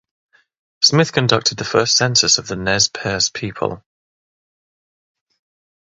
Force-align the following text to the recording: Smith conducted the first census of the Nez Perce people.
Smith 0.83 1.13
conducted 1.13 1.59
the 1.59 1.63
first 1.63 1.95
census 1.95 2.39
of 2.39 2.47
the 2.47 2.55
Nez 2.55 2.87
Perce 2.87 3.29
people. 3.29 3.83